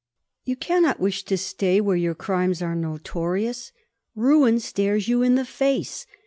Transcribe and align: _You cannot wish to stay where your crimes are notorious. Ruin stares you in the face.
_You 0.47 0.59
cannot 0.59 0.99
wish 0.99 1.23
to 1.25 1.37
stay 1.37 1.79
where 1.79 1.95
your 1.95 2.15
crimes 2.15 2.63
are 2.63 2.73
notorious. 2.73 3.71
Ruin 4.15 4.59
stares 4.59 5.07
you 5.07 5.21
in 5.21 5.35
the 5.35 5.45
face. 5.45 6.07